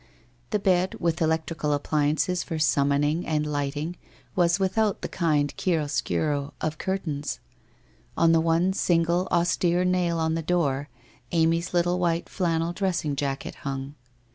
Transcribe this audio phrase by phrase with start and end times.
[0.49, 3.97] The bed, with electrical appliances for summoning and lighting,
[4.35, 7.39] was without the kind chiaroscuro of curtains.
[8.17, 10.89] On the one single austere nail on the door,
[11.31, 13.93] Amy's little white flan nel dressing jacket hung.